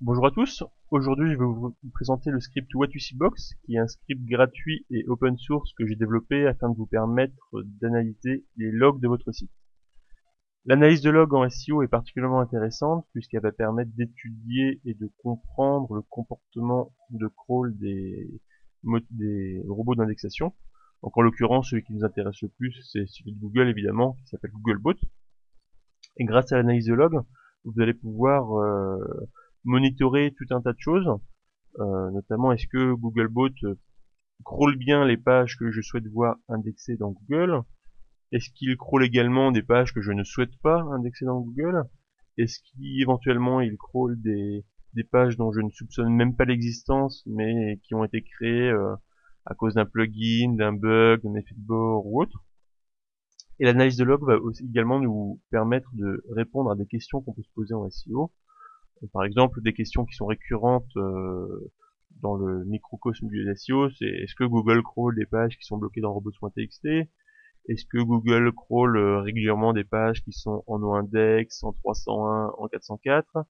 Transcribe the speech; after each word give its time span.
Bonjour 0.00 0.26
à 0.26 0.32
tous, 0.32 0.64
aujourd'hui 0.90 1.32
je 1.32 1.38
vais 1.38 1.44
vous 1.44 1.72
présenter 1.92 2.32
le 2.32 2.40
script 2.40 2.68
Box, 3.14 3.54
qui 3.64 3.76
est 3.76 3.78
un 3.78 3.86
script 3.86 4.24
gratuit 4.24 4.84
et 4.90 5.04
open 5.06 5.38
source 5.38 5.72
que 5.74 5.86
j'ai 5.86 5.94
développé 5.94 6.48
afin 6.48 6.68
de 6.68 6.76
vous 6.76 6.86
permettre 6.86 7.62
d'analyser 7.80 8.44
les 8.56 8.72
logs 8.72 9.00
de 9.00 9.06
votre 9.06 9.30
site. 9.30 9.52
L'analyse 10.64 11.00
de 11.00 11.10
logs 11.10 11.32
en 11.32 11.48
SEO 11.48 11.84
est 11.84 11.88
particulièrement 11.88 12.40
intéressante 12.40 13.06
puisqu'elle 13.12 13.42
va 13.42 13.52
permettre 13.52 13.92
d'étudier 13.94 14.80
et 14.84 14.94
de 14.94 15.08
comprendre 15.22 15.94
le 15.94 16.02
comportement 16.02 16.92
de 17.10 17.28
crawl 17.28 17.78
des, 17.78 18.28
des 19.12 19.62
robots 19.68 19.94
d'indexation. 19.94 20.54
Donc 21.04 21.16
en 21.16 21.22
l'occurrence 21.22 21.70
celui 21.70 21.84
qui 21.84 21.94
nous 21.94 22.04
intéresse 22.04 22.42
le 22.42 22.48
plus 22.48 22.72
c'est 22.92 23.06
celui 23.06 23.32
de 23.32 23.40
Google 23.40 23.68
évidemment 23.68 24.14
qui 24.14 24.26
s'appelle 24.26 24.50
Googlebot. 24.50 24.98
Et 26.16 26.24
grâce 26.24 26.50
à 26.50 26.56
l'analyse 26.56 26.86
de 26.86 26.94
logs, 26.94 27.22
vous 27.64 27.80
allez 27.80 27.94
pouvoir 27.94 28.58
euh, 28.58 28.98
monitorer 29.64 30.34
tout 30.36 30.54
un 30.54 30.60
tas 30.60 30.72
de 30.72 30.80
choses, 30.80 31.08
euh, 31.80 32.10
notamment 32.12 32.52
est-ce 32.52 32.66
que 32.68 32.92
Googlebot 32.94 33.48
euh, 33.64 33.74
crawl 34.44 34.76
bien 34.76 35.04
les 35.04 35.16
pages 35.16 35.56
que 35.56 35.70
je 35.70 35.80
souhaite 35.80 36.06
voir 36.06 36.36
indexées 36.48 36.96
dans 36.96 37.10
Google? 37.10 37.62
Est-ce 38.32 38.50
qu'il 38.50 38.76
crawl 38.76 39.04
également 39.04 39.52
des 39.52 39.62
pages 39.62 39.92
que 39.92 40.00
je 40.00 40.12
ne 40.12 40.24
souhaite 40.24 40.56
pas 40.62 40.82
indexer 40.92 41.24
dans 41.24 41.40
Google? 41.40 41.84
Est-ce 42.36 42.60
qu'éventuellement 42.60 43.60
il 43.60 43.76
crawl 43.76 44.20
des, 44.20 44.64
pages 45.10 45.36
dont 45.36 45.52
je 45.52 45.60
ne 45.60 45.70
soupçonne 45.70 46.14
même 46.14 46.36
pas 46.36 46.44
l'existence 46.44 47.24
mais 47.26 47.78
qui 47.82 47.94
ont 47.94 48.04
été 48.04 48.22
créées 48.22 48.70
euh, 48.70 48.94
à 49.46 49.54
cause 49.54 49.74
d'un 49.74 49.84
plugin, 49.84 50.54
d'un 50.54 50.72
bug, 50.72 51.22
d'un 51.22 51.34
effet 51.34 51.54
de 51.54 51.66
bord 51.66 52.06
ou 52.06 52.22
autre? 52.22 52.44
Et 53.60 53.64
l'analyse 53.64 53.96
de 53.96 54.04
log 54.04 54.24
va 54.24 54.36
également 54.68 55.00
nous 55.00 55.40
permettre 55.50 55.90
de 55.94 56.24
répondre 56.30 56.70
à 56.70 56.74
des 56.76 56.86
questions 56.86 57.20
qu'on 57.20 57.32
peut 57.32 57.42
se 57.42 57.52
poser 57.54 57.74
en 57.74 57.88
SEO 57.88 58.32
par 59.12 59.24
exemple, 59.24 59.60
des 59.62 59.72
questions 59.72 60.04
qui 60.04 60.14
sont 60.14 60.26
récurrentes 60.26 60.96
euh, 60.96 61.72
dans 62.20 62.36
le 62.36 62.64
microcosme 62.64 63.28
du 63.28 63.46
SEO, 63.54 63.90
c'est 63.90 64.06
est-ce 64.06 64.34
que 64.34 64.44
Google 64.44 64.82
crawl 64.82 65.14
des 65.14 65.26
pages 65.26 65.56
qui 65.58 65.64
sont 65.64 65.76
bloquées 65.76 66.00
dans 66.00 66.12
robots.txt 66.12 66.86
Est-ce 67.68 67.84
que 67.86 67.98
Google 67.98 68.52
crawl 68.52 68.96
euh, 68.96 69.20
régulièrement 69.20 69.72
des 69.72 69.84
pages 69.84 70.22
qui 70.24 70.32
sont 70.32 70.64
en 70.66 70.78
noindex, 70.78 71.62
en 71.64 71.72
301, 71.72 72.52
en 72.56 72.68
404 72.68 73.44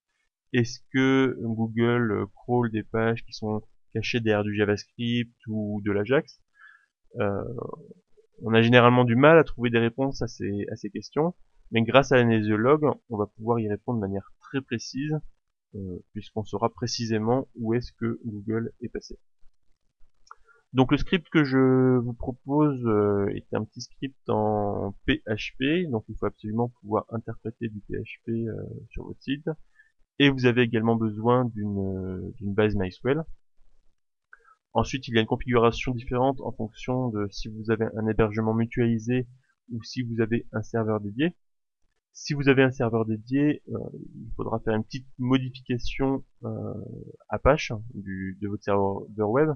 Est-ce 0.53 0.81
que 0.93 1.37
Google 1.41 2.13
euh, 2.13 2.27
crawl 2.35 2.71
des 2.71 2.83
pages 2.83 3.25
qui 3.25 3.33
sont 3.33 3.63
cachées 3.93 4.21
derrière 4.21 4.45
du 4.45 4.57
JavaScript 4.57 5.37
ou 5.47 5.81
de 5.85 5.93
l'Ajax? 5.93 6.41
Euh, 7.21 7.45
On 8.43 8.55
a 8.55 8.63
généralement 8.63 9.05
du 9.05 9.15
mal 9.15 9.39
à 9.39 9.45
trouver 9.45 9.71
des 9.71 9.79
réponses 9.79 10.21
à 10.21 10.27
ces, 10.27 10.67
à 10.73 10.77
ces 10.77 10.91
questions, 10.91 11.35
mais 11.71 11.83
grâce 11.83 12.11
à 12.11 12.17
l'analyse 12.17 12.49
log, 12.49 12.83
on 13.09 13.17
va 13.17 13.27
pouvoir 13.27 13.61
y 13.61 13.69
répondre 13.69 14.01
de 14.01 14.07
manière 14.07 14.33
très 14.41 14.61
précise 14.61 15.17
puisqu'on 16.13 16.45
saura 16.45 16.71
précisément 16.71 17.49
où 17.57 17.75
est-ce 17.75 17.93
que 17.93 18.21
Google 18.25 18.73
est 18.81 18.89
passé. 18.89 19.19
Donc 20.75 20.91
le 20.91 20.99
script 20.99 21.29
que 21.29 21.45
je 21.45 21.99
vous 21.99 22.15
propose 22.15 22.85
euh, 22.87 23.29
est 23.29 23.47
un 23.55 23.65
petit 23.65 23.81
script 23.81 24.29
en 24.29 24.93
PHP, 25.07 25.89
donc 25.89 26.05
il 26.09 26.17
faut 26.17 26.27
absolument 26.27 26.71
pouvoir 26.81 27.07
interpréter 27.11 27.69
du 27.69 27.81
PHP 27.83 28.31
euh, 28.31 28.57
sur 28.91 29.05
votre 29.05 29.23
site. 29.23 29.49
Et 30.19 30.31
vous 30.31 30.47
avez 30.47 30.63
également 30.63 30.97
besoin 30.97 31.45
d'une 31.45 32.33
base 32.41 32.75
MySQL. 32.75 33.23
Ensuite, 34.73 35.07
il 35.07 35.15
y 35.15 35.19
a 35.19 35.21
une 35.21 35.29
configuration 35.29 35.93
différente 35.93 36.41
en 36.41 36.51
fonction 36.51 37.09
de 37.09 37.29
si 37.31 37.49
vous 37.49 37.71
avez 37.71 37.87
un 37.97 38.09
hébergement 38.09 38.55
mutualisé 38.55 39.29
ou 39.71 39.83
si 39.85 40.03
vous 40.03 40.21
avez 40.21 40.47
un 40.53 40.63
serveur 40.63 41.01
dédié. 41.01 41.37
Si 42.17 42.33
vous 42.33 42.49
avez 42.49 42.63
un 42.63 42.71
serveur 42.71 43.05
dédié, 43.05 43.63
euh, 43.71 43.79
il 43.93 44.33
faudra 44.37 44.61
faire 44.61 44.75
une 44.75 44.85
petite 44.85 45.09
modification 45.19 46.25
euh, 46.45 46.75
Apache 47.29 47.73
du, 47.93 48.39
de 48.41 48.49
votre 48.49 48.63
serveur 48.63 49.31
web. 49.31 49.51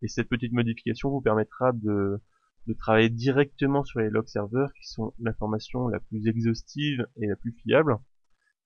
Et 0.00 0.08
cette 0.08 0.28
petite 0.28 0.52
modification 0.52 1.10
vous 1.10 1.20
permettra 1.20 1.72
de, 1.72 2.18
de 2.66 2.72
travailler 2.72 3.10
directement 3.10 3.84
sur 3.84 4.00
les 4.00 4.08
log 4.08 4.26
serveurs 4.26 4.72
qui 4.72 4.88
sont 4.88 5.12
l'information 5.20 5.86
la 5.88 6.00
plus 6.00 6.26
exhaustive 6.26 7.06
et 7.16 7.26
la 7.26 7.36
plus 7.36 7.52
fiable. 7.52 7.98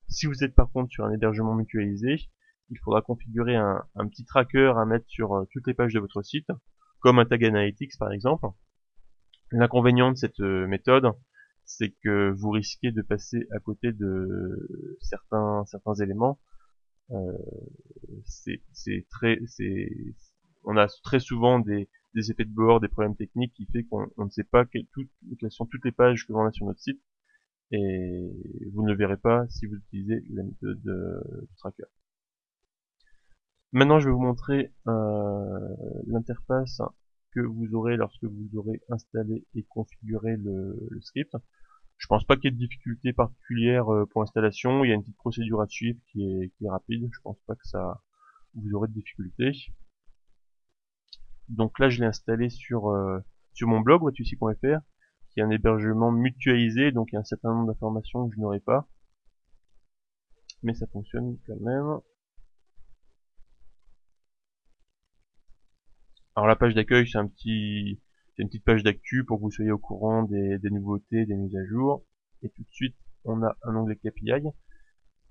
Si 0.09 0.27
vous 0.27 0.45
êtes 0.45 0.55
par 0.55 0.71
contre 0.71 0.93
sur 0.93 1.05
un 1.05 1.13
hébergement 1.13 1.57
mutualisé, 1.57 2.31
il 2.71 2.79
faudra 2.79 3.03
configurer 3.03 3.57
un, 3.57 3.85
un 3.97 4.07
petit 4.07 4.25
tracker 4.25 4.73
à 4.77 4.85
mettre 4.85 5.07
sur 5.09 5.35
euh, 5.35 5.45
toutes 5.53 5.67
les 5.67 5.75
pages 5.75 5.93
de 5.93 6.01
votre 6.01 6.23
site, 6.23 6.49
comme 7.01 7.19
un 7.19 7.27
tag 7.27 7.45
analytics 7.45 7.99
par 7.99 8.13
exemple. 8.13 8.47
L'inconvénient 9.51 10.13
de 10.13 10.17
cette 10.17 10.39
euh, 10.39 10.69
méthode, 10.69 11.11
c'est 11.67 11.91
que 12.03 12.31
vous 12.31 12.51
risquez 12.51 12.93
de 12.93 13.03
passer 13.03 13.47
à 13.53 13.59
côté 13.59 13.93
de 13.93 14.97
certains 15.01 15.65
certains 15.67 15.95
éléments. 15.95 16.39
Euh, 17.11 17.33
c'est 18.25 18.61
très 19.11 19.39
c'est 19.47 19.91
on 20.65 20.77
a 20.77 20.89
très 21.05 21.21
souvent 21.21 21.61
des, 21.61 21.89
des 22.15 22.31
effets 22.31 22.45
de 22.45 22.55
bord, 22.55 22.81
des 22.81 22.89
problèmes 22.89 23.15
techniques 23.15 23.53
qui 23.55 23.67
fait 23.67 23.85
qu'on 23.85 24.09
ne 24.19 24.31
sait 24.31 24.45
pas 24.45 24.65
quelles, 24.65 24.87
sont 25.51 25.67
toutes 25.67 25.85
les 25.85 25.93
pages 25.93 26.27
que 26.27 26.33
l'on 26.33 26.45
a 26.45 26.51
sur 26.51 26.67
notre 26.67 26.81
site 26.81 27.01
et 27.71 28.31
vous 28.73 28.83
ne 28.83 28.91
le 28.91 28.97
verrez 28.97 29.17
pas 29.17 29.47
si 29.49 29.67
vous 29.67 29.77
utilisez 29.77 30.25
la 30.31 30.43
méthode 30.45 30.81
de, 30.83 31.49
tracker. 31.59 31.85
Maintenant, 33.73 33.99
je 33.99 34.09
vais 34.09 34.15
vous 34.15 34.23
montrer 34.23 34.73
euh, 34.87 35.75
l'interface 36.07 36.81
que 37.33 37.41
vous 37.41 37.75
aurez 37.75 37.97
lorsque 37.97 38.25
vous 38.25 38.49
aurez 38.57 38.81
installé 38.89 39.45
et 39.55 39.65
configuré 39.65 40.37
le, 40.37 40.89
le 40.89 41.01
script. 41.01 41.37
Je 41.99 42.07
pense 42.09 42.25
pas 42.25 42.37
qu'il 42.37 42.45
y 42.45 42.49
ait 42.49 42.57
de 42.57 42.59
difficultés 42.59 43.13
particulières 43.13 43.93
euh, 43.93 44.07
pour 44.07 44.23
l'installation. 44.23 44.85
Il 44.85 44.89
y 44.89 44.93
a 44.93 44.95
une 44.95 45.03
petite 45.03 45.17
procédure 45.17 45.61
à 45.61 45.67
suivre 45.67 45.99
qui 46.13 46.23
est, 46.25 46.69
rapide. 46.69 47.09
Je 47.13 47.21
pense 47.23 47.39
pas 47.47 47.55
que 47.55 47.67
ça 47.67 48.03
vous 48.55 48.75
aurez 48.75 48.89
de 48.89 48.93
difficultés. 48.93 49.53
Donc 51.49 51.79
là, 51.79 51.89
je 51.89 52.01
l'ai 52.01 52.07
installé 52.07 52.49
sur 52.49 52.89
euh, 52.89 53.21
sur 53.53 53.69
mon 53.69 53.81
blog 53.81 54.03
watusi.fr, 54.03 54.81
qui 55.31 55.41
est 55.41 55.43
un 55.43 55.51
hébergement 55.51 56.13
mutualisé, 56.13 56.93
donc 56.93 57.09
il 57.11 57.15
y 57.15 57.17
a 57.17 57.21
un 57.21 57.25
certain 57.25 57.51
nombre 57.55 57.73
d'informations 57.73 58.29
que 58.29 58.35
je 58.37 58.41
n'aurai 58.41 58.61
pas. 58.61 58.87
Mais 60.63 60.75
ça 60.75 60.87
fonctionne 60.89 61.39
quand 61.47 61.61
même. 61.61 62.01
Alors 66.35 66.47
la 66.47 66.57
page 66.57 66.75
d'accueil, 66.75 67.09
c'est 67.09 67.19
un 67.19 67.29
petit 67.29 67.99
c'est 68.37 68.43
une 68.43 68.49
petite 68.49 68.65
page 68.65 68.83
d'actu 68.83 69.25
pour 69.25 69.39
que 69.39 69.43
vous 69.43 69.51
soyez 69.51 69.73
au 69.73 69.79
courant 69.79 70.23
des, 70.25 70.59
nouveautés, 70.71 71.25
des 71.25 71.35
mises 71.35 71.57
à 71.57 71.65
jour. 71.65 72.05
Et 72.43 72.51
tout 72.51 72.63
de 72.63 72.71
suite, 72.71 72.97
on 73.25 73.43
a 73.43 73.57
un 73.63 73.75
onglet 73.75 73.97
KPI. 73.97 74.43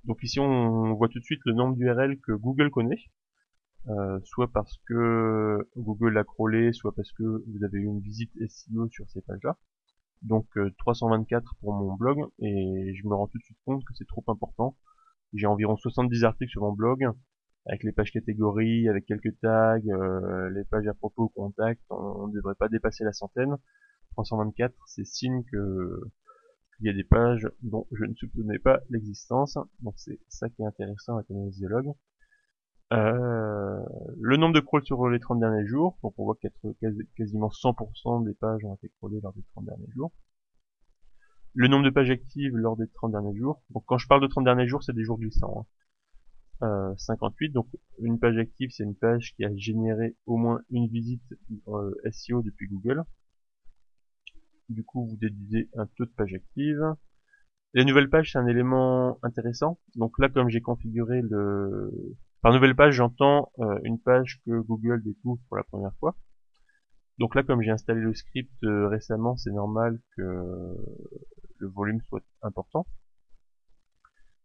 Donc 0.05 0.23
ici, 0.23 0.39
on 0.39 0.93
voit 0.95 1.07
tout 1.09 1.19
de 1.19 1.23
suite 1.23 1.41
le 1.45 1.53
nombre 1.53 1.75
d'URL 1.75 2.19
que 2.19 2.31
Google 2.31 2.71
connaît. 2.71 2.99
Euh, 3.87 4.19
soit 4.23 4.51
parce 4.51 4.79
que 4.87 5.69
Google 5.77 6.13
l'a 6.13 6.23
crawlé, 6.23 6.73
soit 6.73 6.95
parce 6.95 7.11
que 7.11 7.23
vous 7.23 7.63
avez 7.63 7.77
eu 7.77 7.85
une 7.85 7.99
visite 7.99 8.31
SEO 8.47 8.89
sur 8.89 9.07
ces 9.11 9.21
pages-là. 9.21 9.55
Donc 10.23 10.47
324 10.79 11.43
euh, 11.43 11.55
pour 11.59 11.73
mon 11.73 11.93
blog, 11.93 12.17
et 12.39 12.95
je 12.95 13.07
me 13.07 13.13
rends 13.13 13.27
tout 13.27 13.37
de 13.37 13.43
suite 13.43 13.59
compte 13.65 13.83
que 13.83 13.93
c'est 13.93 14.07
trop 14.07 14.23
important. 14.27 14.75
J'ai 15.33 15.45
environ 15.45 15.77
70 15.77 16.23
articles 16.23 16.49
sur 16.49 16.63
mon 16.63 16.73
blog, 16.73 17.05
avec 17.65 17.83
les 17.83 17.91
pages 17.91 18.11
catégories, 18.11 18.87
avec 18.89 19.05
quelques 19.05 19.39
tags, 19.41 19.79
euh, 19.87 20.49
les 20.51 20.63
pages 20.65 20.87
à 20.87 20.93
propos, 20.93 21.29
contact, 21.29 21.81
on 21.89 22.27
ne 22.27 22.33
devrait 22.33 22.55
pas 22.55 22.69
dépasser 22.69 23.03
la 23.03 23.13
centaine. 23.13 23.55
324, 24.11 24.73
c'est 24.87 25.05
signe 25.05 25.43
que 25.51 26.01
il 26.79 26.87
y 26.87 26.89
a 26.89 26.93
des 26.93 27.03
pages 27.03 27.47
dont 27.61 27.87
je 27.91 28.03
ne 28.03 28.13
soupçonnais 28.15 28.59
pas 28.59 28.81
l'existence, 28.89 29.57
donc 29.79 29.93
c'est 29.97 30.19
ça 30.27 30.49
qui 30.49 30.61
est 30.61 30.65
intéressant 30.65 31.15
avec 31.15 31.29
l'analyse 31.29 31.59
de 31.59 31.67
log. 31.67 31.93
Euh, 32.93 33.79
le 34.19 34.37
nombre 34.37 34.53
de 34.53 34.59
crawls 34.59 34.83
sur 34.83 35.07
les 35.07 35.19
30 35.19 35.39
derniers 35.39 35.65
jours, 35.65 35.97
donc 36.03 36.13
on 36.17 36.25
voit 36.25 36.35
que 36.35 36.47
quasiment 37.17 37.49
100% 37.49 38.25
des 38.25 38.33
pages 38.33 38.63
ont 38.65 38.75
été 38.75 38.89
crawlées 38.97 39.21
lors 39.21 39.33
des 39.33 39.43
30 39.53 39.65
derniers 39.65 39.91
jours. 39.95 40.11
Le 41.53 41.67
nombre 41.67 41.85
de 41.85 41.89
pages 41.89 42.11
actives 42.11 42.55
lors 42.55 42.75
des 42.75 42.87
30 42.87 43.11
derniers 43.11 43.35
jours, 43.35 43.63
donc 43.69 43.83
quand 43.87 43.97
je 43.97 44.07
parle 44.07 44.21
de 44.21 44.27
30 44.27 44.43
derniers 44.43 44.67
jours, 44.67 44.83
c'est 44.83 44.93
des 44.93 45.03
jours 45.03 45.17
glissants. 45.17 45.65
58. 46.59 47.49
Euh, 47.49 47.53
donc 47.53 47.67
une 47.99 48.19
page 48.19 48.37
active, 48.37 48.69
c'est 48.71 48.83
une 48.83 48.95
page 48.95 49.33
qui 49.35 49.45
a 49.45 49.55
généré 49.55 50.15
au 50.25 50.37
moins 50.37 50.61
une 50.69 50.87
visite 50.87 51.23
euh, 51.67 51.91
SEO 52.11 52.41
depuis 52.41 52.67
Google. 52.67 53.03
Du 54.69 54.83
coup, 54.83 55.07
vous 55.07 55.17
déduisez 55.17 55.69
un 55.75 55.85
taux 55.85 56.05
de 56.05 56.11
page 56.11 56.33
active. 56.33 56.81
Les 57.73 57.85
nouvelles 57.85 58.09
pages, 58.09 58.31
c'est 58.31 58.39
un 58.39 58.47
élément 58.47 59.19
intéressant. 59.21 59.79
Donc 59.95 60.17
là, 60.17 60.29
comme 60.29 60.49
j'ai 60.49 60.61
configuré 60.61 61.21
le... 61.21 61.91
Par 62.41 62.53
nouvelle 62.53 62.75
page, 62.75 62.93
j'entends 62.93 63.51
euh, 63.59 63.79
une 63.83 63.99
page 63.99 64.39
que 64.45 64.59
Google 64.61 65.03
découvre 65.03 65.41
pour 65.47 65.57
la 65.57 65.63
première 65.63 65.93
fois. 65.99 66.15
Donc 67.17 67.35
là, 67.35 67.43
comme 67.43 67.61
j'ai 67.61 67.71
installé 67.71 68.01
le 68.01 68.13
script 68.13 68.53
récemment, 68.61 69.37
c'est 69.37 69.51
normal 69.51 69.99
que 70.17 70.75
le 71.57 71.67
volume 71.67 72.01
soit 72.01 72.23
important 72.41 72.85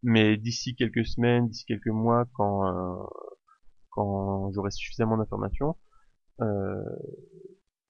mais 0.02 0.36
d'ici 0.36 0.74
quelques 0.74 1.06
semaines, 1.06 1.48
d'ici 1.48 1.64
quelques 1.66 1.86
mois, 1.88 2.26
quand 2.34 2.66
euh, 2.66 3.04
quand 3.90 4.52
j'aurai 4.52 4.70
suffisamment 4.70 5.18
d'informations, 5.18 5.76
euh, 6.40 6.82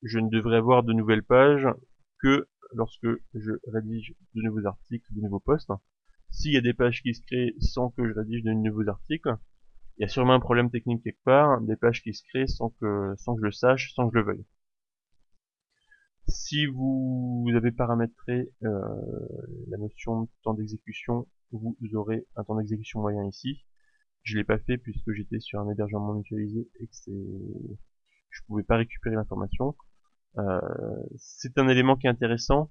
je 0.02 0.18
ne 0.18 0.28
devrais 0.30 0.56
avoir 0.56 0.82
de 0.82 0.92
nouvelles 0.92 1.22
pages 1.22 1.66
que 2.22 2.48
lorsque 2.72 3.06
je 3.34 3.52
rédige 3.66 4.14
de 4.34 4.42
nouveaux 4.42 4.66
articles, 4.66 5.06
de 5.14 5.20
nouveaux 5.20 5.40
posts. 5.40 5.70
S'il 6.30 6.52
y 6.52 6.56
a 6.56 6.60
des 6.60 6.74
pages 6.74 7.02
qui 7.02 7.14
se 7.14 7.22
créent 7.22 7.54
sans 7.60 7.90
que 7.90 8.08
je 8.08 8.14
rédige 8.14 8.42
de 8.44 8.52
nouveaux 8.52 8.88
articles, 8.88 9.36
il 9.98 10.02
y 10.02 10.04
a 10.04 10.08
sûrement 10.08 10.34
un 10.34 10.40
problème 10.40 10.70
technique 10.70 11.02
quelque 11.02 11.22
part, 11.24 11.60
des 11.60 11.76
pages 11.76 12.02
qui 12.02 12.14
se 12.14 12.22
créent 12.24 12.46
sans 12.46 12.70
que, 12.80 13.14
sans 13.18 13.34
que 13.34 13.40
je 13.40 13.46
le 13.46 13.52
sache, 13.52 13.92
sans 13.94 14.08
que 14.08 14.14
je 14.14 14.18
le 14.20 14.24
veuille. 14.24 14.46
Si 16.28 16.66
vous 16.66 17.50
avez 17.54 17.72
paramétré 17.72 18.50
euh, 18.62 18.80
la 19.68 19.78
notion 19.78 20.22
de 20.22 20.28
temps 20.42 20.54
d'exécution, 20.54 21.26
vous 21.52 21.76
aurez 21.94 22.26
un 22.36 22.44
temps 22.44 22.56
d'exécution 22.56 23.00
moyen 23.00 23.26
ici. 23.26 23.64
Je 24.22 24.36
l'ai 24.36 24.44
pas 24.44 24.58
fait 24.58 24.78
puisque 24.78 25.12
j'étais 25.12 25.40
sur 25.40 25.60
un 25.60 25.70
hébergement 25.70 26.14
mutualisé 26.14 26.68
et 26.78 26.86
que 26.86 26.94
c'est, 26.94 27.12
je 28.30 28.40
pouvais 28.46 28.62
pas 28.62 28.76
récupérer 28.76 29.14
l'information. 29.14 29.76
Euh, 30.38 30.60
c'est 31.16 31.58
un 31.58 31.68
élément 31.68 31.96
qui 31.96 32.06
est 32.06 32.10
intéressant 32.10 32.70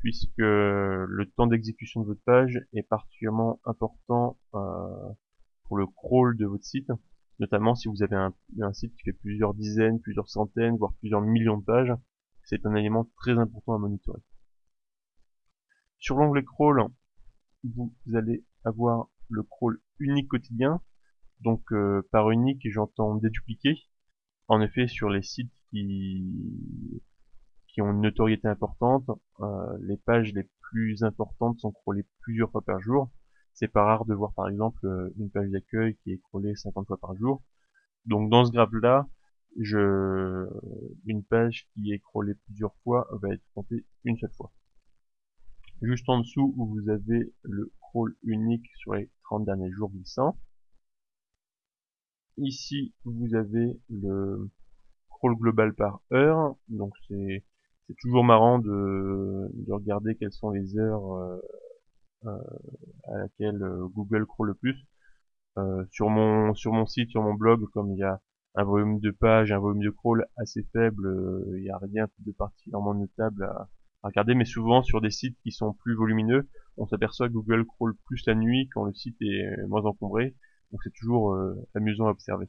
puisque 0.00 0.38
le 0.38 1.24
temps 1.36 1.46
d'exécution 1.46 2.02
de 2.02 2.06
votre 2.06 2.22
page 2.22 2.60
est 2.72 2.82
particulièrement 2.82 3.60
important 3.64 4.38
euh, 4.54 5.12
pour 5.64 5.76
le 5.76 5.86
crawl 5.86 6.36
de 6.36 6.46
votre 6.46 6.64
site, 6.64 6.90
notamment 7.40 7.74
si 7.74 7.88
vous 7.88 8.02
avez 8.02 8.16
un, 8.16 8.32
un, 8.60 8.72
site 8.72 8.94
qui 8.94 9.02
fait 9.02 9.12
plusieurs 9.12 9.54
dizaines, 9.54 10.00
plusieurs 10.00 10.28
centaines, 10.28 10.76
voire 10.76 10.92
plusieurs 11.00 11.20
millions 11.20 11.58
de 11.58 11.64
pages, 11.64 11.92
c'est 12.44 12.64
un 12.64 12.74
élément 12.74 13.10
très 13.16 13.32
important 13.32 13.74
à 13.74 13.78
monitorer. 13.78 14.22
Sur 15.98 16.16
l'onglet 16.16 16.44
crawl, 16.44 16.84
vous 17.64 17.92
allez 18.14 18.44
avoir 18.64 19.08
le 19.28 19.42
crawl 19.42 19.80
unique 19.98 20.28
quotidien, 20.28 20.80
donc 21.40 21.72
euh, 21.72 22.06
par 22.10 22.30
unique 22.30 22.62
j'entends 22.70 23.14
dédupliquer. 23.16 23.76
En 24.48 24.60
effet, 24.60 24.88
sur 24.88 25.10
les 25.10 25.22
sites 25.22 25.52
qui 25.70 27.02
qui 27.68 27.82
ont 27.82 27.92
une 27.92 28.00
notoriété 28.00 28.48
importante, 28.48 29.08
euh, 29.40 29.78
les 29.82 29.96
pages 29.98 30.32
les 30.32 30.48
plus 30.60 31.02
importantes 31.02 31.60
sont 31.60 31.72
crawlées 31.72 32.06
plusieurs 32.20 32.50
fois 32.50 32.62
par 32.62 32.80
jour. 32.80 33.10
C'est 33.52 33.68
pas 33.68 33.84
rare 33.84 34.04
de 34.04 34.14
voir 34.14 34.32
par 34.34 34.48
exemple 34.48 34.86
euh, 34.86 35.12
une 35.18 35.30
page 35.30 35.50
d'accueil 35.50 35.96
qui 36.02 36.12
est 36.12 36.18
crawlée 36.18 36.54
50 36.54 36.86
fois 36.86 36.98
par 36.98 37.14
jour. 37.16 37.42
Donc 38.06 38.30
dans 38.30 38.44
ce 38.44 38.52
graphe-là, 38.52 39.06
je, 39.60 40.46
une 41.06 41.24
page 41.24 41.68
qui 41.72 41.92
est 41.92 41.98
crawlée 41.98 42.34
plusieurs 42.46 42.74
fois 42.84 43.08
va 43.22 43.32
être 43.34 43.44
comptée 43.54 43.84
une 44.04 44.16
seule 44.16 44.32
fois. 44.36 44.52
Juste 45.80 46.08
en 46.08 46.20
dessous, 46.20 46.54
vous 46.56 46.90
avez 46.90 47.32
le 47.42 47.70
crawl 47.80 48.16
unique 48.24 48.66
sur 48.78 48.94
les 48.94 49.08
30 49.24 49.44
derniers 49.44 49.70
jours 49.70 49.90
glissants. 49.90 50.36
Ici, 52.36 52.94
vous 53.04 53.32
avez 53.36 53.78
le 53.88 54.50
crawl 55.08 55.36
global 55.36 55.74
par 55.74 56.00
heure. 56.12 56.56
Donc 56.68 56.94
c'est 57.06 57.44
toujours 58.00 58.24
marrant 58.24 58.58
de, 58.58 59.48
de, 59.54 59.72
regarder 59.72 60.16
quelles 60.16 60.32
sont 60.32 60.50
les 60.50 60.76
heures 60.78 61.14
euh, 61.14 61.40
euh, 62.26 62.38
à 63.04 63.18
laquelle 63.18 63.62
euh, 63.62 63.86
Google 63.86 64.26
crawl 64.26 64.48
le 64.48 64.54
plus. 64.54 64.84
sur 65.90 66.08
mon 66.08 66.54
sur 66.54 66.72
mon 66.72 66.86
site, 66.86 67.10
sur 67.10 67.22
mon 67.22 67.34
blog, 67.34 67.64
comme 67.72 67.92
il 67.92 67.98
y 67.98 68.02
a 68.02 68.20
un 68.56 68.64
volume 68.64 68.98
de 68.98 69.12
page, 69.12 69.52
un 69.52 69.58
volume 69.58 69.82
de 69.82 69.90
crawl 69.90 70.26
assez 70.38 70.64
faible, 70.72 71.06
il 71.56 71.62
n'y 71.62 71.70
a 71.70 71.78
rien 71.78 72.06
de 72.18 72.32
particulièrement 72.32 72.94
notable 72.94 73.48
à, 74.02 74.08
regarder, 74.08 74.34
mais 74.34 74.44
souvent 74.44 74.82
sur 74.82 75.00
des 75.00 75.10
sites 75.10 75.38
qui 75.42 75.52
sont 75.52 75.72
plus 75.74 75.94
volumineux, 75.94 76.48
on 76.76 76.86
s'aperçoit 76.86 77.28
que 77.28 77.34
Google 77.34 77.66
crawl 77.66 77.94
plus 78.06 78.24
la 78.26 78.34
nuit 78.34 78.68
quand 78.72 78.84
le 78.84 78.94
site 78.94 79.16
est 79.20 79.66
moins 79.66 79.84
encombré, 79.84 80.34
donc 80.70 80.80
c'est 80.84 80.92
toujours 80.94 81.36
amusant 81.74 82.06
à 82.06 82.10
observer. 82.10 82.48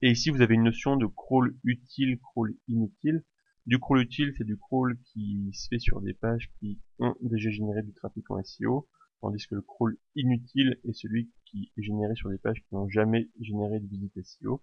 Et 0.00 0.10
ici, 0.10 0.30
vous 0.30 0.42
avez 0.42 0.54
une 0.54 0.62
notion 0.62 0.96
de 0.96 1.06
crawl 1.06 1.56
utile, 1.64 2.18
crawl 2.18 2.54
inutile. 2.68 3.24
Du 3.66 3.78
crawl 3.80 4.00
utile, 4.00 4.32
c'est 4.38 4.44
du 4.44 4.56
crawl 4.56 4.96
qui 5.04 5.50
se 5.52 5.66
fait 5.68 5.80
sur 5.80 6.00
des 6.00 6.14
pages 6.14 6.50
qui 6.58 6.80
ont 7.00 7.16
déjà 7.20 7.50
généré 7.50 7.82
du 7.82 7.92
trafic 7.92 8.30
en 8.30 8.42
SEO, 8.42 8.88
tandis 9.20 9.44
que 9.48 9.56
le 9.56 9.62
crawl 9.62 9.98
inutile 10.14 10.78
est 10.84 10.92
celui 10.92 11.30
qui 11.44 11.72
est 11.76 11.82
généré 11.82 12.14
sur 12.14 12.30
des 12.30 12.38
pages 12.38 12.60
qui 12.60 12.74
n'ont 12.74 12.88
jamais 12.88 13.28
généré 13.40 13.80
de 13.80 13.86
visite 13.88 14.12
SEO. 14.22 14.62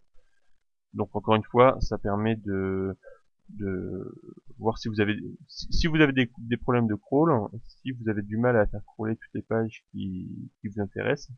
Donc 0.94 1.14
encore 1.14 1.36
une 1.36 1.44
fois, 1.44 1.78
ça 1.82 1.98
permet 1.98 2.38
de, 2.38 2.98
de 3.50 4.14
voir 4.58 4.78
si 4.78 4.88
vous 4.88 5.02
avez 5.02 5.16
si 5.48 5.88
vous 5.88 5.98
avez 5.98 6.14
des, 6.14 6.32
des, 6.38 6.58
problèmes 6.58 6.88
de 6.88 6.96
crawl, 6.96 7.32
si 7.82 7.92
vous 7.92 8.10
avez 8.10 8.22
du 8.22 8.38
mal 8.38 8.58
à 8.58 8.66
faire 8.66 8.84
crawler 8.86 9.16
toutes 9.16 9.34
les 9.34 9.42
pages 9.42 9.86
qui, 9.92 10.52
qui 10.62 10.68
vous 10.68 10.82
intéressent, 10.82 11.36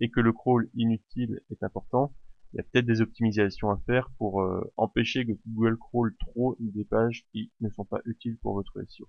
et 0.00 0.10
que 0.10 0.20
le 0.20 0.32
crawl 0.32 0.68
inutile 0.74 1.40
est 1.50 1.62
important, 1.62 2.14
il 2.52 2.56
y 2.56 2.60
a 2.60 2.62
peut-être 2.64 2.86
des 2.86 3.00
optimisations 3.00 3.70
à 3.70 3.78
faire 3.86 4.10
pour 4.18 4.42
euh, 4.42 4.72
empêcher 4.76 5.24
que 5.24 5.32
Google 5.46 5.78
crawl 5.78 6.14
trop 6.18 6.56
des 6.58 6.84
pages 6.84 7.24
qui 7.32 7.52
ne 7.60 7.70
sont 7.70 7.84
pas 7.84 8.00
utiles 8.04 8.38
pour 8.38 8.54
votre 8.54 8.82
SEO. 8.88 9.08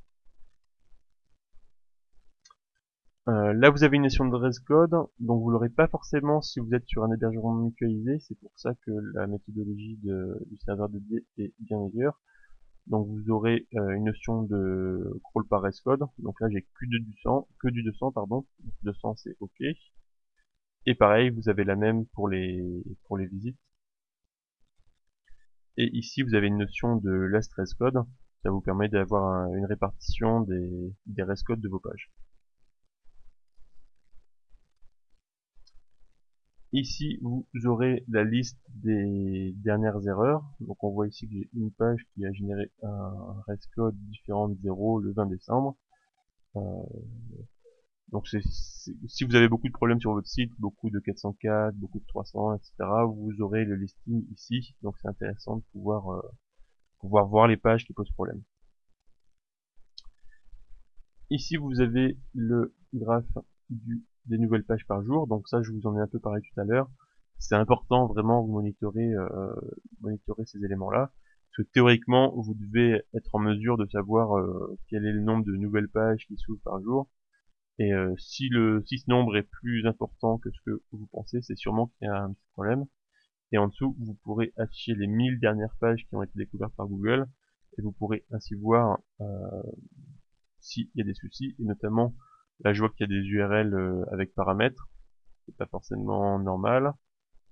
Euh, 3.29 3.53
là, 3.53 3.69
vous 3.69 3.83
avez 3.83 3.97
une 3.97 4.03
notion 4.03 4.25
de 4.25 4.31
dress 4.31 4.59
code, 4.59 4.95
donc 5.19 5.41
vous 5.41 5.49
l'aurez 5.51 5.69
pas 5.69 5.87
forcément 5.87 6.41
si 6.41 6.59
vous 6.59 6.73
êtes 6.73 6.87
sur 6.87 7.03
un 7.03 7.11
hébergement 7.11 7.53
mutualisé. 7.53 8.19
C'est 8.19 8.37
pour 8.39 8.51
ça 8.55 8.73
que 8.85 8.91
la 9.13 9.27
méthodologie 9.27 9.97
du 9.97 10.57
serveur 10.65 10.89
dédié 10.89 11.25
est 11.37 11.53
bien 11.59 11.79
meilleure. 11.79 12.19
Donc 12.87 13.07
vous 13.07 13.29
aurez 13.29 13.67
euh, 13.75 13.91
une 13.91 14.05
notion 14.05 14.43
de 14.43 15.19
crawl 15.23 15.47
par 15.47 15.61
dress 15.61 15.79
code. 15.81 16.01
Donc 16.19 16.39
là, 16.41 16.47
j'ai 16.51 16.61
que 16.61 16.85
du 16.85 16.99
200, 16.99 17.47
que 17.59 17.69
du 17.69 17.83
200 17.83 18.11
pardon. 18.11 18.45
200 18.83 19.15
c'est 19.17 19.35
OK. 19.39 19.61
Et 20.85 20.95
pareil, 20.95 21.29
vous 21.29 21.49
avez 21.49 21.63
la 21.63 21.75
même 21.75 22.05
pour 22.07 22.27
les, 22.27 22.61
pour 23.05 23.17
les 23.17 23.27
visites. 23.27 23.57
Et 25.77 25.89
ici, 25.95 26.21
vous 26.23 26.35
avez 26.35 26.47
une 26.47 26.57
notion 26.57 26.97
de 26.97 27.11
last 27.11 27.53
rest 27.53 27.75
code. 27.75 28.03
Ça 28.43 28.49
vous 28.49 28.61
permet 28.61 28.89
d'avoir 28.89 29.53
une 29.53 29.65
répartition 29.65 30.41
des, 30.41 30.93
des 31.05 31.23
rest 31.23 31.43
codes 31.45 31.61
de 31.61 31.69
vos 31.69 31.79
pages. 31.79 32.09
Ici, 36.73 37.19
vous 37.21 37.45
aurez 37.65 38.05
la 38.07 38.23
liste 38.23 38.59
des 38.69 39.53
dernières 39.57 40.07
erreurs. 40.07 40.43
Donc 40.61 40.81
on 40.83 40.91
voit 40.91 41.07
ici 41.07 41.27
que 41.27 41.33
j'ai 41.33 41.49
une 41.53 41.71
page 41.71 42.05
qui 42.13 42.25
a 42.25 42.31
généré 42.31 42.71
un 42.81 43.41
rest 43.47 43.67
code 43.75 43.95
différent 44.07 44.47
de 44.47 44.57
0 44.61 44.99
le 45.01 45.11
20 45.11 45.25
décembre. 45.25 45.75
Euh, 46.55 46.61
donc 48.11 48.27
si 48.27 49.23
vous 49.23 49.35
avez 49.35 49.49
beaucoup 49.49 49.67
de 49.67 49.73
problèmes 49.73 49.99
sur 49.99 50.13
votre 50.13 50.27
site, 50.27 50.51
beaucoup 50.59 50.89
de 50.89 50.99
404, 50.99 51.75
beaucoup 51.75 51.99
de 51.99 52.05
300, 52.07 52.55
etc., 52.55 52.73
vous 53.07 53.41
aurez 53.41 53.65
le 53.65 53.75
listing 53.75 54.25
ici. 54.31 54.75
Donc 54.81 54.95
c'est 55.01 55.09
intéressant 55.09 55.57
de 55.57 55.63
pouvoir, 55.73 56.09
euh, 56.09 56.21
pouvoir 56.99 57.27
voir 57.27 57.47
les 57.47 57.57
pages 57.57 57.85
qui 57.85 57.93
posent 57.93 58.11
problème. 58.11 58.41
Ici 61.29 61.57
vous 61.57 61.81
avez 61.81 62.17
le 62.33 62.73
graphe 62.93 63.37
du, 63.69 64.05
des 64.25 64.37
nouvelles 64.37 64.65
pages 64.65 64.85
par 64.87 65.03
jour. 65.03 65.27
Donc 65.27 65.47
ça 65.47 65.61
je 65.61 65.71
vous 65.71 65.87
en 65.87 65.97
ai 65.97 66.01
un 66.01 66.07
peu 66.07 66.19
parlé 66.19 66.41
tout 66.41 66.59
à 66.59 66.63
l'heure. 66.63 66.89
C'est 67.39 67.55
important 67.55 68.07
vraiment 68.07 68.43
vous 68.43 68.53
monitorer, 68.53 69.13
euh, 69.13 69.53
monitorer 70.01 70.45
ces 70.45 70.63
éléments-là. 70.63 71.11
Parce 71.49 71.67
que 71.67 71.73
théoriquement, 71.73 72.33
vous 72.35 72.53
devez 72.53 73.01
être 73.13 73.33
en 73.33 73.39
mesure 73.39 73.77
de 73.77 73.85
savoir 73.87 74.37
euh, 74.37 74.77
quel 74.87 75.05
est 75.05 75.11
le 75.11 75.21
nombre 75.21 75.43
de 75.43 75.51
nouvelles 75.53 75.89
pages 75.89 76.25
qui 76.27 76.37
s'ouvrent 76.37 76.61
par 76.63 76.81
jour 76.81 77.09
et 77.81 77.93
euh, 77.93 78.13
si 78.17 78.47
le 78.49 78.83
si 78.85 78.99
ce 78.99 79.09
nombre 79.09 79.35
est 79.37 79.49
plus 79.61 79.87
important 79.87 80.37
que 80.37 80.51
ce 80.51 80.61
que 80.65 80.83
vous 80.91 81.07
pensez, 81.07 81.41
c'est 81.41 81.57
sûrement 81.57 81.87
qu'il 81.87 82.05
y 82.05 82.09
a 82.09 82.23
un 82.23 82.33
petit 82.33 82.47
problème. 82.53 82.85
Et 83.51 83.57
en 83.57 83.67
dessous, 83.67 83.95
vous 83.99 84.13
pourrez 84.23 84.53
afficher 84.57 84.93
les 84.93 85.07
1000 85.07 85.39
dernières 85.39 85.75
pages 85.79 86.05
qui 86.07 86.15
ont 86.15 86.21
été 86.21 86.33
découvertes 86.35 86.75
par 86.75 86.87
Google, 86.87 87.27
et 87.77 87.81
vous 87.81 87.91
pourrez 87.91 88.23
ainsi 88.31 88.53
voir 88.53 88.99
euh, 89.19 89.25
s'il 90.59 90.89
y 90.95 91.01
a 91.01 91.03
des 91.03 91.15
soucis, 91.15 91.55
et 91.59 91.63
notamment, 91.63 92.13
là 92.63 92.73
je 92.73 92.79
vois 92.79 92.89
qu'il 92.89 93.01
y 93.01 93.13
a 93.13 93.21
des 93.21 93.27
URL 93.27 93.73
euh, 93.73 94.03
avec 94.11 94.33
paramètres, 94.33 94.89
c'est 95.45 95.57
pas 95.57 95.65
forcément 95.67 96.39
normal, 96.39 96.93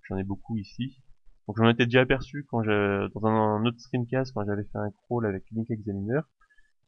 j'en 0.04 0.18
ai 0.18 0.24
beaucoup 0.24 0.58
ici. 0.58 1.02
Donc 1.48 1.58
j'en 1.58 1.70
étais 1.70 1.86
déjà 1.86 2.02
aperçu 2.02 2.46
quand 2.50 2.64
dans 2.64 3.26
un 3.26 3.66
autre 3.66 3.80
screencast 3.80 4.34
quand 4.34 4.46
j'avais 4.46 4.64
fait 4.64 4.78
un 4.78 4.92
crawl 4.92 5.26
avec 5.26 5.44
Link 5.52 5.70
Examiner, 5.72 6.22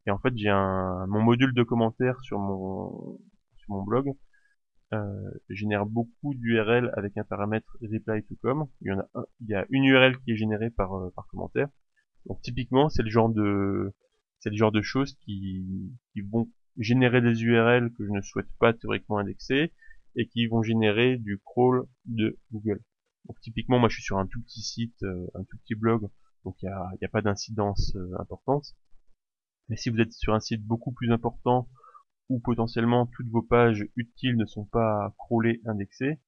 et 0.08 0.12
en 0.12 0.18
fait, 0.18 0.36
j'ai 0.36 0.50
un 0.50 1.06
mon 1.08 1.22
module 1.22 1.54
de 1.54 1.64
commentaires 1.64 2.20
sur 2.22 2.40
mon 2.40 3.84
blog 3.84 4.14
euh, 4.94 5.32
génère 5.50 5.86
beaucoup 5.86 6.34
d'URL 6.34 6.92
avec 6.98 7.18
un 7.18 7.24
paramètre 7.24 7.78
reply 7.82 8.24
to 8.24 8.36
com. 8.42 8.68
Il 8.82 8.90
y 8.90 8.92
en 8.92 9.00
a 9.00 9.08
il 9.42 9.48
y 9.48 9.56
a 9.56 9.66
une 9.70 9.86
URL 9.86 10.18
qui 10.20 10.32
est 10.32 10.36
générée 10.36 10.70
par 10.70 10.94
euh, 10.96 11.12
par 11.16 11.28
commentaire. 11.28 11.70
Donc 12.26 12.42
typiquement, 12.42 12.90
c'est 12.90 13.04
le 13.04 13.10
genre 13.10 13.30
de 13.30 13.94
c'est 14.40 14.50
le 14.50 14.58
genre 14.58 14.72
de 14.72 14.82
choses 14.82 15.14
qui 15.24 15.94
vont 16.32 16.50
générer 16.78 17.22
des 17.22 17.44
URL 17.44 17.92
que 17.94 18.06
je 18.06 18.12
ne 18.12 18.22
souhaite 18.22 18.52
pas 18.60 18.74
théoriquement 18.74 19.18
indexer 19.18 19.74
et 20.16 20.28
qui 20.28 20.48
vont 20.48 20.62
générer 20.62 21.18
du 21.18 21.40
crawl 21.40 21.88
de 22.06 22.38
Google. 22.52 22.82
Donc 23.26 23.40
typiquement, 23.42 23.80
moi 23.80 23.90
je 23.90 23.96
suis 23.96 24.04
sur 24.04 24.18
un 24.18 24.28
tout 24.28 24.42
petit 24.42 24.62
site, 24.62 25.04
euh, 25.04 25.28
un 25.36 25.44
tout 25.44 25.58
petit 25.64 25.76
blog, 25.76 26.10
donc 26.44 26.56
il 26.62 26.70
n'y 26.70 27.06
a, 27.06 27.10
pas 27.10 27.22
d'incidence 27.22 27.96
importante. 28.20 28.76
Mais 29.70 29.78
si 29.78 29.90
vous 29.90 30.00
êtes 30.00 30.12
sur 30.12 30.34
un 30.34 30.40
site 30.40 30.66
beaucoup 30.66 30.92
plus 30.92 31.12
important, 31.12 31.70
où 32.32 32.40
potentiellement 32.40 33.08
toutes 33.08 33.30
vos 33.30 33.42
pages 33.42 33.86
utiles 33.96 34.38
ne 34.38 34.46
sont 34.46 34.66
pas 34.66 35.14
crawlées, 35.18 35.62
indexées, 35.66 36.20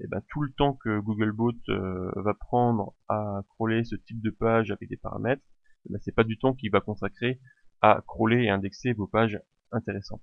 et 0.00 0.04
eh 0.04 0.06
ben 0.06 0.22
tout 0.28 0.42
le 0.42 0.52
temps 0.52 0.74
que 0.74 1.00
Googlebot 1.00 1.54
euh, 1.70 2.12
va 2.14 2.32
prendre 2.32 2.94
à 3.08 3.42
crawler 3.48 3.82
ce 3.82 3.96
type 3.96 4.22
de 4.22 4.30
page 4.30 4.70
avec 4.70 4.88
des 4.88 4.96
paramètres, 4.96 5.42
eh 5.86 5.92
ben 5.92 5.98
c'est 6.00 6.14
pas 6.14 6.22
du 6.22 6.38
temps 6.38 6.54
qu'il 6.54 6.70
va 6.70 6.80
consacrer 6.80 7.40
à 7.80 8.02
crawler 8.06 8.44
et 8.44 8.50
indexer 8.50 8.92
vos 8.92 9.08
pages 9.08 9.40
intéressantes. 9.72 10.22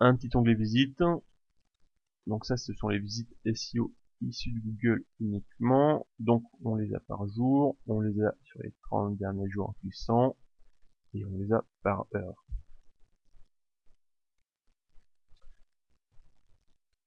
Un 0.00 0.14
petit 0.16 0.30
onglet 0.36 0.54
visite. 0.54 1.02
Donc 2.26 2.44
ça, 2.44 2.56
ce 2.56 2.72
sont 2.74 2.88
les 2.88 2.98
visites 2.98 3.34
SEO 3.54 3.94
issues 4.22 4.52
de 4.52 4.60
Google 4.60 5.04
uniquement. 5.20 6.06
Donc 6.18 6.44
on 6.64 6.74
les 6.76 6.94
a 6.94 7.00
par 7.00 7.26
jour, 7.28 7.76
on 7.86 8.00
les 8.00 8.20
a 8.22 8.34
sur 8.44 8.60
les 8.62 8.72
30 8.82 9.16
derniers 9.16 9.48
jours 9.50 9.70
en 9.70 9.72
puissant, 9.74 10.36
et 11.14 11.24
on 11.24 11.36
les 11.36 11.52
a 11.52 11.64
par 11.82 12.06
heure. 12.14 12.44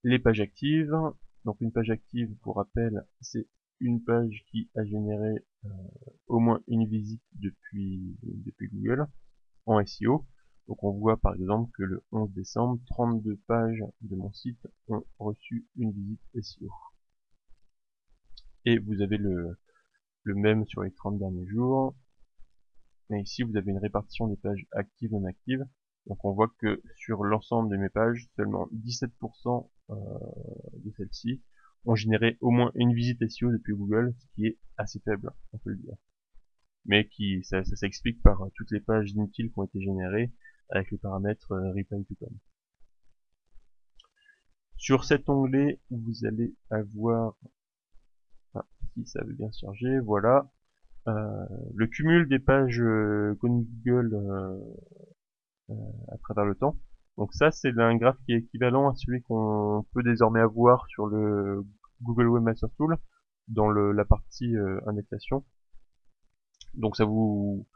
Les 0.03 0.19
pages 0.19 0.39
actives. 0.39 0.95
Donc 1.45 1.61
une 1.61 1.71
page 1.71 1.89
active, 1.89 2.35
pour 2.41 2.57
rappel, 2.57 3.05
c'est 3.21 3.47
une 3.79 4.03
page 4.03 4.43
qui 4.51 4.69
a 4.75 4.83
généré 4.83 5.45
euh, 5.65 5.69
au 6.27 6.39
moins 6.39 6.61
une 6.67 6.85
visite 6.85 7.21
depuis, 7.33 8.17
depuis 8.23 8.69
Google 8.69 9.07
en 9.65 9.83
SEO. 9.85 10.25
Donc 10.67 10.83
on 10.83 10.91
voit 10.91 11.17
par 11.17 11.33
exemple 11.35 11.71
que 11.75 11.83
le 11.83 12.03
11 12.11 12.31
décembre, 12.31 12.79
32 12.87 13.37
pages 13.47 13.83
de 14.01 14.15
mon 14.15 14.31
site 14.31 14.67
ont 14.87 15.03
reçu 15.17 15.65
une 15.77 15.91
visite 15.91 16.21
SEO. 16.41 16.69
Et 18.65 18.77
vous 18.77 19.01
avez 19.01 19.17
le, 19.17 19.57
le 20.23 20.35
même 20.35 20.65
sur 20.67 20.83
les 20.83 20.91
30 20.91 21.17
derniers 21.17 21.47
jours. 21.47 21.95
Et 23.09 23.19
ici 23.19 23.43
vous 23.43 23.55
avez 23.57 23.71
une 23.71 23.79
répartition 23.79 24.27
des 24.27 24.37
pages 24.37 24.65
actives 24.71 25.11
non 25.11 25.25
actives. 25.25 25.65
Donc 26.05 26.23
on 26.23 26.31
voit 26.31 26.51
que 26.59 26.81
sur 26.95 27.23
l'ensemble 27.23 27.69
de 27.69 27.77
mes 27.77 27.89
pages, 27.89 28.27
seulement 28.35 28.67
17% 28.73 29.69
euh, 29.89 29.95
de 30.73 30.91
celles-ci 30.97 31.41
ont 31.85 31.95
généré 31.95 32.37
au 32.41 32.51
moins 32.51 32.71
une 32.75 32.93
visite 32.93 33.25
SEO 33.27 33.51
depuis 33.51 33.73
Google, 33.73 34.13
ce 34.17 34.27
qui 34.35 34.45
est 34.47 34.57
assez 34.77 34.99
faible, 34.99 35.31
on 35.53 35.57
peut 35.59 35.71
le 35.71 35.77
dire. 35.77 35.95
Mais 36.85 37.07
qui 37.07 37.43
ça, 37.43 37.63
s'explique 37.63 38.21
par 38.21 38.41
toutes 38.55 38.71
les 38.71 38.79
pages 38.79 39.11
inutiles 39.11 39.51
qui 39.51 39.59
ont 39.59 39.65
été 39.65 39.81
générées 39.81 40.31
avec 40.69 40.91
les 40.91 40.97
paramètres 40.97 41.51
euh, 41.51 41.71
reply 41.71 42.05
to. 42.05 42.15
Sur 44.77 45.03
cet 45.03 45.27
onglet, 45.29 45.79
vous 45.89 46.25
allez 46.25 46.55
avoir, 46.69 47.35
ah, 48.53 48.65
si 48.93 49.05
ça 49.05 49.23
veut 49.23 49.33
bien 49.33 49.51
charger, 49.51 49.99
voilà, 49.99 50.49
euh, 51.07 51.45
le 51.75 51.87
cumul 51.87 52.27
des 52.27 52.39
pages 52.39 52.79
euh, 52.81 53.37
Google 53.41 54.13
euh, 54.13 54.57
euh, 55.69 55.73
à 56.11 56.17
travers 56.17 56.45
le 56.45 56.55
temps. 56.55 56.77
Donc 57.19 57.33
ça, 57.33 57.51
c'est 57.51 57.77
un 57.77 57.95
graphe 57.97 58.17
qui 58.25 58.31
est 58.31 58.37
équivalent 58.37 58.89
à 58.89 58.95
celui 58.95 59.21
qu'on 59.21 59.85
peut 59.93 60.03
désormais 60.03 60.39
avoir 60.39 60.87
sur 60.87 61.05
le 61.05 61.65
Google 62.01 62.29
Webmaster 62.29 62.69
Tool 62.77 62.97
dans 63.49 63.69
le, 63.69 63.91
la 63.91 64.05
partie 64.05 64.55
indexation. 64.87 65.43
Donc 66.75 66.95
ça 66.95 67.03
vous 67.05 67.67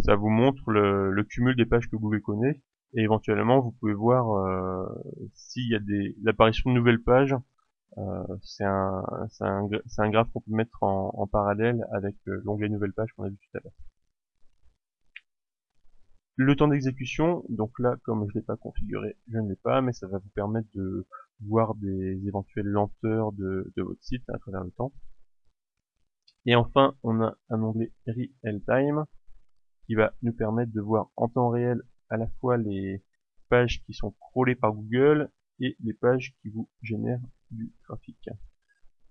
ça 0.00 0.16
vous 0.16 0.30
montre 0.30 0.70
le, 0.70 1.24
cumul 1.24 1.54
des 1.56 1.66
pages 1.66 1.90
que 1.90 1.96
Google 1.96 2.22
connaît. 2.22 2.62
Et 2.94 3.02
éventuellement 3.02 3.60
vous 3.60 3.72
pouvez 3.72 3.92
voir 3.92 4.32
euh, 4.32 4.88
s'il 5.34 5.68
y 5.70 5.74
a 5.76 5.78
des 5.78 6.16
l'apparition 6.22 6.70
de 6.70 6.76
nouvelles 6.76 7.02
pages. 7.02 7.36
Euh, 7.98 8.24
c'est 8.42 8.64
un, 8.64 9.04
un, 9.40 9.68
un, 9.98 10.10
graphe 10.10 10.30
qu'on 10.32 10.40
peut 10.40 10.54
mettre 10.54 10.82
en, 10.82 11.10
en 11.12 11.26
parallèle 11.26 11.84
avec 11.92 12.16
euh, 12.28 12.40
l'onglet 12.44 12.68
nouvelles 12.68 12.92
pages 12.92 13.12
qu'on 13.12 13.24
a 13.24 13.28
vu 13.28 13.36
tout 13.36 13.58
à 13.58 13.60
l'heure 13.62 13.72
le 16.36 16.56
temps 16.56 16.68
d'exécution 16.68 17.44
donc 17.48 17.78
là 17.78 17.96
comme 18.02 18.26
je 18.28 18.38
l'ai 18.38 18.44
pas 18.44 18.56
configuré 18.56 19.16
je 19.30 19.38
ne 19.38 19.48
l'ai 19.48 19.56
pas 19.56 19.80
mais 19.82 19.92
ça 19.92 20.06
va 20.06 20.18
vous 20.18 20.30
permettre 20.30 20.68
de 20.74 21.06
voir 21.40 21.74
des 21.74 22.26
éventuelles 22.26 22.66
lenteurs 22.66 23.32
de, 23.32 23.72
de 23.76 23.82
votre 23.82 24.02
site 24.02 24.28
à 24.28 24.38
travers 24.38 24.64
le 24.64 24.70
temps 24.70 24.92
et 26.46 26.54
enfin 26.54 26.94
on 27.02 27.20
a 27.20 27.36
un 27.50 27.62
onglet 27.62 27.92
Real 28.06 28.60
Time 28.66 29.04
qui 29.86 29.94
va 29.94 30.14
nous 30.22 30.32
permettre 30.32 30.72
de 30.72 30.80
voir 30.80 31.10
en 31.16 31.28
temps 31.28 31.48
réel 31.48 31.82
à 32.10 32.16
la 32.16 32.28
fois 32.40 32.56
les 32.56 33.02
pages 33.48 33.82
qui 33.84 33.92
sont 33.92 34.12
crawlées 34.12 34.54
par 34.54 34.72
Google 34.72 35.30
et 35.58 35.76
les 35.80 35.92
pages 35.92 36.34
qui 36.40 36.48
vous 36.48 36.68
génèrent 36.82 37.20
du 37.50 37.72
trafic. 37.84 38.28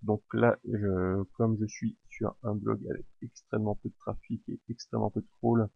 Donc 0.02 0.24
là, 0.34 0.58
je, 0.64 1.24
comme 1.34 1.58
je 1.60 1.66
suis 1.68 1.98
sur 2.10 2.36
un 2.44 2.56
blog 2.56 2.82
avec 2.90 3.06
extrêmement 3.22 3.76
peu 3.76 3.90
de 3.90 3.96
trafic 4.00 4.42
et 4.48 4.60
extrêmement 4.70 5.12
peu 5.12 5.22
de 5.22 5.28
crawl, 5.40 5.68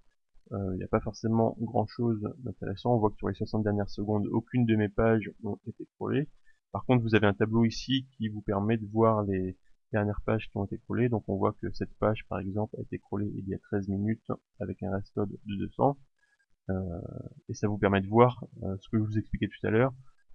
euh, 0.51 0.73
il 0.73 0.77
n'y 0.77 0.83
a 0.83 0.88
pas 0.88 1.00
forcément 1.00 1.55
grand 1.62 1.88
chose 1.88 2.21
d'intéressant. 2.39 2.95
On 2.95 3.00
voit 3.00 3.09
que 3.12 3.17
sur 3.17 3.29
les 3.29 3.35
60 3.35 3.63
dernières 3.63 3.89
secondes, 3.89 4.27
aucune 4.27 4.65
de 4.65 4.75
mes 4.75 4.89
pages 4.89 5.31
ont 5.43 5.57
été 5.67 5.88
crawlées. 5.95 6.29
Par 6.71 6.85
contre, 6.85 7.03
vous 7.03 7.15
avez 7.15 7.27
un 7.27 7.33
tableau 7.33 7.65
ici 7.65 8.07
qui 8.17 8.29
vous 8.29 8.41
permet 8.41 8.77
de 8.77 8.88
voir 8.88 9.23
les, 9.23 9.57
dernières 9.93 10.21
pages 10.25 10.50
qui 10.50 10.57
ont 10.57 10.65
été 10.65 10.77
crawlées. 10.79 11.07
Donc 11.07 11.23
on 11.29 11.38
voit 11.38 11.53
que 11.62 11.71
cette 11.71 11.93
page 12.00 12.25
par 12.27 12.39
exemple 12.39 12.75
a 12.77 12.81
été 12.81 13.00
crawlée 13.00 13.31
il 13.38 13.47
y 13.47 13.53
a 13.53 13.59
13 13.59 13.88
minutes 13.88 14.31
avec 14.59 14.83
un 14.83 14.91
reste 14.91 15.13
code 15.13 15.29
de 15.45 15.55
200. 15.55 15.97
Euh, 16.69 16.73
et 17.50 17.53
ça 17.53 17.67
vous 17.67 17.77
permet 17.77 18.01
de 18.01 18.07
voir 18.07 18.43
euh, 18.63 18.75
ce 18.79 18.89
que 18.89 18.97
je 18.97 19.03
vous 19.03 19.17
expliquais 19.17 19.47
tout 19.47 19.67
à 19.67 19.69
l'heure, 19.69 19.93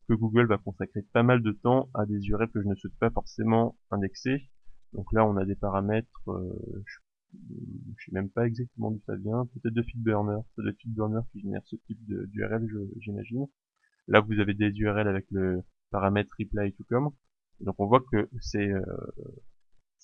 que 0.09 0.15
Google 0.15 0.47
va 0.47 0.59
consacrer 0.59 1.03
pas 1.13 1.23
mal 1.23 1.43
de 1.43 1.53
temps 1.53 1.89
à 1.95 2.07
des 2.07 2.29
URL 2.29 2.51
que 2.51 2.63
je 2.63 2.69
ne 2.69 2.75
souhaite 2.75 2.97
pas 2.99 3.11
forcément 3.11 3.77
indexer. 3.91 4.49
Donc 4.93 5.13
là 5.13 5.27
on 5.27 5.37
a 5.37 5.45
des 5.45 5.57
paramètres, 5.57 6.23
euh, 6.29 6.85
je 7.33 8.05
sais 8.05 8.13
même 8.13 8.31
pas 8.31 8.47
exactement 8.47 8.91
d'où 8.91 9.01
ça 9.07 9.17
vient, 9.17 9.47
peut-être 9.55 9.75
de 9.75 9.83
FeedBurner, 9.83 10.41
c'est 10.55 10.63
de 10.63 10.73
FeedBurner 10.73 11.21
qui 11.33 11.41
génère 11.41 11.63
ce 11.65 11.77
type 11.77 11.99
d'URL 12.07 12.67
j'imagine. 13.01 13.47
Là 14.07 14.21
vous 14.21 14.39
avez 14.41 14.55
des 14.55 14.71
URL 14.71 15.09
avec 15.09 15.27
le 15.31 15.63
paramètre 15.91 16.35
reply 16.39 16.73
to 16.73 16.85
come. 16.89 17.11
Donc 17.61 17.75
on 17.79 17.87
voit 17.87 18.03
que 18.13 18.29
c'est 18.41 18.71
euh, 18.71 18.83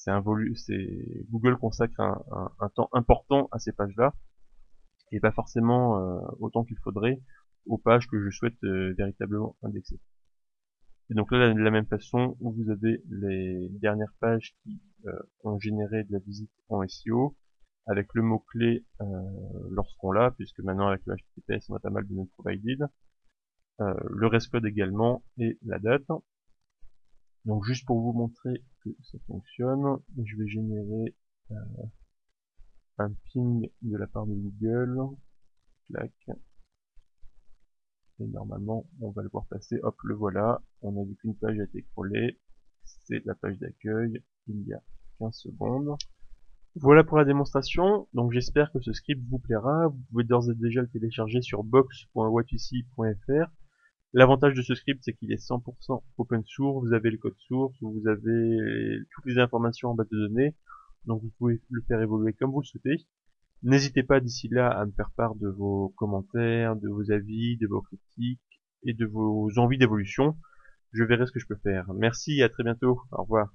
un 0.06 0.22
c'est 0.54 1.24
Google 1.30 1.56
consacre 1.56 2.00
un, 2.00 2.68
temps 2.74 2.90
important 2.92 3.48
à 3.52 3.58
ces 3.58 3.72
pages-là 3.72 4.14
et 5.12 5.20
pas 5.20 5.32
forcément 5.32 5.98
euh, 5.98 6.20
autant 6.40 6.64
qu'il 6.64 6.78
faudrait 6.78 7.20
aux 7.66 7.78
pages 7.78 8.08
que 8.08 8.20
je 8.20 8.30
souhaite 8.30 8.62
euh, 8.64 8.92
véritablement 8.98 9.56
indexer. 9.62 9.98
Et 11.10 11.14
donc 11.14 11.30
là, 11.32 11.52
de 11.52 11.58
la 11.58 11.70
même 11.70 11.86
façon, 11.86 12.36
vous 12.40 12.70
avez 12.70 13.02
les 13.08 13.68
dernières 13.80 14.12
pages 14.20 14.54
qui 14.62 14.80
ont 15.42 15.58
généré 15.58 16.04
de 16.04 16.12
la 16.12 16.18
visite 16.20 16.50
en 16.68 16.86
SEO 16.86 17.36
avec 17.86 18.08
le 18.14 18.22
mot-clé 18.22 18.84
lorsqu'on 19.70 20.12
l'a, 20.12 20.30
puisque 20.30 20.60
maintenant 20.60 20.88
avec 20.88 21.02
le 21.04 21.16
HTTPS 21.16 21.68
on 21.68 21.74
a 21.74 21.80
pas 21.80 21.90
mal 21.90 22.06
de 22.06 22.14
notes 22.14 22.30
provided, 22.38 22.88
le 23.78 24.26
rest 24.26 24.50
code 24.50 24.64
également 24.64 25.22
et 25.36 25.58
la 25.62 25.78
date. 25.78 26.06
Donc 27.44 27.64
juste 27.64 27.84
pour 27.86 28.00
vous 28.00 28.12
montrer 28.12 28.64
que 28.82 28.90
ça 29.02 29.18
fonctionne, 29.26 29.98
je 30.16 30.36
vais 30.36 30.48
générer 30.48 31.14
euh, 31.50 31.56
un 32.98 33.12
ping 33.26 33.68
de 33.82 33.96
la 33.96 34.06
part 34.06 34.26
de 34.26 34.34
Google. 34.34 34.98
Clac. 35.86 36.12
Et 38.20 38.26
normalement, 38.26 38.86
on 39.00 39.10
va 39.10 39.22
le 39.22 39.28
voir 39.28 39.46
passer. 39.46 39.78
Hop, 39.82 39.96
le 40.04 40.14
voilà. 40.14 40.62
On 40.82 41.00
a 41.00 41.04
vu 41.04 41.16
qu'une 41.16 41.36
page 41.36 41.58
a 41.58 41.64
été 41.64 41.82
crawlée. 41.82 42.38
C'est 42.84 43.24
la 43.24 43.34
page 43.34 43.58
d'accueil 43.58 44.22
il 44.46 44.62
y 44.66 44.72
a 44.74 44.82
15 45.18 45.34
secondes. 45.34 45.96
Voilà 46.76 47.04
pour 47.04 47.18
la 47.18 47.24
démonstration. 47.24 48.08
Donc 48.14 48.32
j'espère 48.32 48.72
que 48.72 48.80
ce 48.80 48.92
script 48.92 49.22
vous 49.28 49.38
plaira. 49.38 49.88
Vous 49.88 50.00
pouvez 50.10 50.24
d'ores 50.24 50.50
et 50.50 50.54
déjà 50.54 50.80
le 50.80 50.88
télécharger 50.88 51.40
sur 51.40 51.64
box.watusi.fr 51.64 53.50
L'avantage 54.16 54.54
de 54.54 54.62
ce 54.62 54.76
script, 54.76 55.02
c'est 55.04 55.12
qu'il 55.12 55.32
est 55.32 55.44
100% 55.44 56.00
open 56.18 56.44
source, 56.44 56.86
vous 56.86 56.92
avez 56.92 57.10
le 57.10 57.18
code 57.18 57.34
source, 57.48 57.74
vous 57.80 58.06
avez 58.06 59.00
toutes 59.12 59.26
les 59.26 59.38
informations 59.38 59.90
en 59.90 59.94
base 59.94 60.08
de 60.08 60.28
données, 60.28 60.54
donc 61.06 61.20
vous 61.20 61.32
pouvez 61.36 61.60
le 61.68 61.82
faire 61.88 62.00
évoluer 62.00 62.32
comme 62.32 62.52
vous 62.52 62.60
le 62.60 62.64
souhaitez. 62.64 63.04
N'hésitez 63.64 64.02
pas 64.04 64.20
d'ici 64.20 64.48
là 64.48 64.68
à 64.68 64.86
me 64.86 64.92
faire 64.92 65.10
part 65.16 65.34
de 65.34 65.48
vos 65.48 65.88
commentaires, 65.96 66.76
de 66.76 66.88
vos 66.88 67.10
avis, 67.10 67.56
de 67.56 67.66
vos 67.66 67.82
critiques 67.82 68.40
et 68.84 68.92
de 68.94 69.06
vos 69.06 69.50
envies 69.58 69.78
d'évolution. 69.78 70.36
Je 70.92 71.02
verrai 71.02 71.26
ce 71.26 71.32
que 71.32 71.40
je 71.40 71.46
peux 71.46 71.56
faire. 71.56 71.92
Merci 71.94 72.40
et 72.40 72.42
à 72.44 72.48
très 72.48 72.62
bientôt. 72.62 73.00
Au 73.10 73.22
revoir. 73.22 73.48